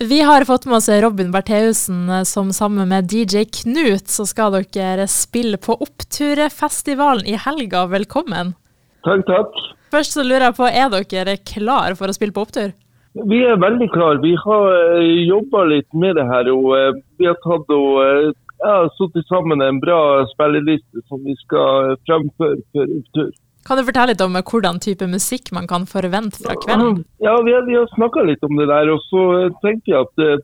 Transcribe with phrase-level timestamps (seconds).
[0.00, 5.08] Vi har fått med oss Robin Bertheussen som sammen med DJ Knut så skal dere
[5.10, 7.82] spille på Oppturfestivalen i helga.
[7.90, 8.52] Velkommen.
[9.02, 9.58] Takk, takk.
[9.90, 12.70] Først så lurer jeg på, er dere klar for å spille på opptur?
[13.26, 14.22] Vi er veldig klar.
[14.22, 16.52] Vi har uh, jobba litt med det her.
[16.54, 17.98] og uh, Vi har tatt og
[18.62, 23.34] ja, satt sammen en bra spilleliste som vi skal fremføre for opptur.
[23.68, 27.02] Kan du fortelle litt om hvordan type musikk man kan forvente fra kvelden?
[27.20, 28.88] Ja, Vi har, vi har snakka litt om det der.
[28.88, 29.24] og så
[29.60, 30.38] tenker jeg at eh,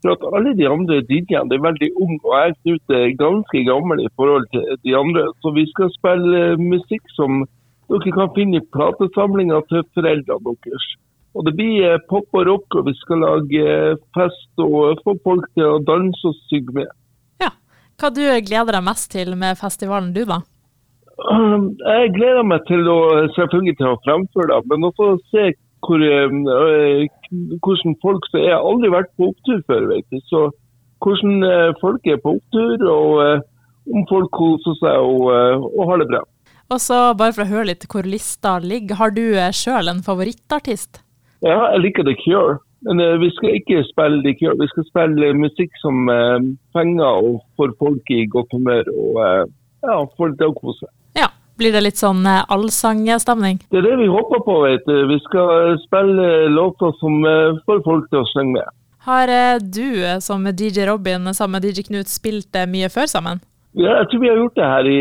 [0.00, 4.04] for at alle de andre DJ-ene er veldig unge, og jeg Knut er ganske gammel
[4.04, 5.26] i forhold til de andre.
[5.42, 7.42] Så vi skal spille musikk som
[7.90, 10.86] dere kan finne i platesamlinga til foreldrene deres.
[11.34, 15.14] Og Det blir eh, pop og rock, og vi skal lage eh, fest og få
[15.26, 16.94] folk til å danse og synge med.
[17.42, 17.52] Ja.
[18.00, 20.40] Hva du gleder deg mest til med festivalen, du da?
[21.28, 23.00] Um, jeg gleder meg til å
[23.36, 25.50] selvfølgelig til å fremføre det, men også se
[25.84, 27.08] hvor, øh,
[27.64, 30.20] hvordan folk som Jeg har aldri vært på opptur før, vet du.
[30.28, 30.50] Så
[31.04, 33.44] hvordan øh, folk er på opptur, og
[33.90, 35.28] om folk koser seg og,
[35.76, 36.20] og, har det bra.
[36.70, 39.24] Og så Bare for å høre litt hvor lista ligger, har du
[39.56, 41.02] sjøl en favorittartist?
[41.40, 42.60] Ja, jeg liker The Cure.
[42.86, 44.56] Men vi skal ikke spille The Cure.
[44.60, 46.08] Vi skal spille musikk som
[46.76, 49.20] fenger og får folk i godt humør og
[49.84, 50.94] ja, folk til å kose seg.
[51.60, 53.58] Blir det litt sånn eh, allsangstemning?
[53.68, 54.54] Det er det vi håper på.
[54.64, 54.94] vet du.
[55.10, 58.76] Vi skal spille låter som eh, får folk til å synge med.
[59.04, 63.44] Har eh, du som DJ Robin sammen med DJ Knut spilt mye før sammen?
[63.76, 64.96] Ja, jeg tror vi har gjort det her i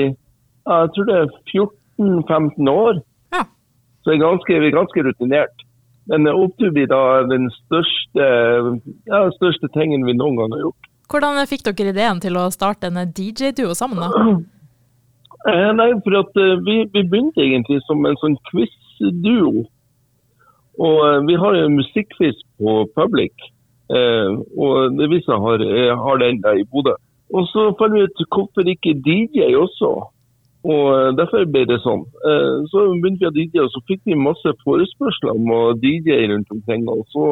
[0.69, 3.01] jeg tror det er 14-15 år.
[3.33, 3.45] Ja.
[4.03, 5.65] Så er ganske, vi er ganske rutinert.
[6.11, 8.29] Men opptur blir da den største,
[9.07, 10.93] ja, største tingen vi noen gang har gjort.
[11.09, 14.03] Hvordan fikk dere ideen til å starte en DJ-duo sammen?
[14.03, 14.39] da?
[15.49, 19.65] Eh, nei, for at uh, vi, vi, begynte egentlig som en sånn quiz-duo.
[20.79, 23.49] Og uh, vi har en musikkquiz på Public,
[23.89, 25.61] og det vi har,
[25.97, 26.93] har den der i Bodø.
[27.33, 29.89] Og så fant vi ut hvorfor ikke DJ også.
[30.69, 32.03] Og derfor ble det sånn.
[32.69, 36.53] Så begynte vi å DJ, og så fikk vi masse forespørsler om å DJ rundt
[36.53, 36.85] omkring.
[36.91, 37.25] Og så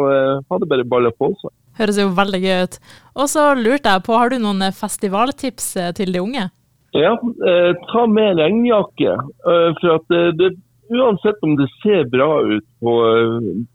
[0.49, 1.53] hadde bare balla på seg.
[1.77, 2.79] Høres jo veldig gøy ut.
[3.21, 6.47] Og så lurte jeg på, har du noen festivaltips til de unge?
[6.95, 7.13] Ja,
[7.49, 9.17] eh, ta med regnjakke.
[9.51, 10.55] Eh, for at det, det,
[10.87, 12.93] Uansett om det ser bra ut på,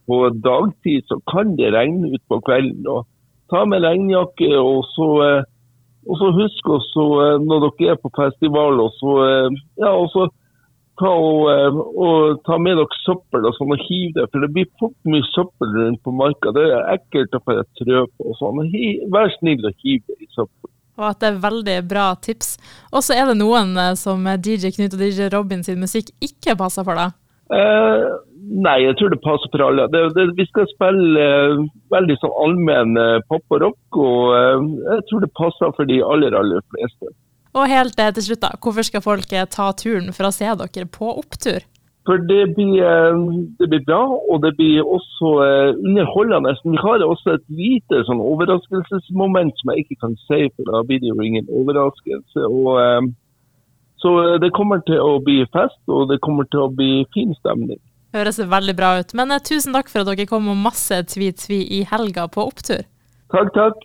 [0.06, 2.87] på, dagtid, så kan det regne ut på kvelden.
[2.89, 3.05] Og
[3.53, 5.43] ta med regnjakke, og så, eh,
[6.09, 10.09] og så husk også eh, når dere er på festival, og så, eh, ja, og
[10.15, 10.25] så
[11.03, 14.28] ta, og, og, ta med dere søppel og sånn, og hiv det.
[14.33, 16.55] For det blir fort mye søppel rundt på marka.
[16.56, 18.31] Det er ekkelt å få trø på.
[18.33, 18.65] og sånn.
[19.12, 20.22] Vær snill og hiv det
[21.03, 22.55] og at det er veldig bra tips.
[22.93, 26.57] Og så er det noen eh, som DJ Knut og DJ Robin sin musikk ikke
[26.61, 27.17] passer for deg?
[27.53, 28.23] Uh,
[28.65, 29.89] nei, jeg tror det passer for alle.
[29.93, 35.05] Det, det, vi skal spille uh, veldig sånn allmenn uh, pop og rock, og jeg
[35.11, 37.13] tror det passer for de aller, aller fleste.
[37.53, 38.55] Og helt til slutt, da.
[38.57, 41.61] Hvorfor skal folk ta turen for å se dere på opptur?
[42.07, 43.19] For det blir, eh,
[43.59, 46.57] det blir, bra, og det blir også eh, underholdende.
[46.65, 50.99] Vi har også et lite sånn overraskelsesmoment som jeg ikke kan si, for da blir
[51.03, 52.49] det jo ingen overraskelse.
[52.49, 53.07] Og, eh,
[54.03, 57.79] så det kommer til å bli fest, og det kommer til å bli fin stemning.
[58.13, 59.15] Høres veldig bra ut.
[59.15, 62.83] Men tusen takk for at dere kom og masse tvi-tvi i helga på opptur.
[63.33, 63.79] Takk, takk.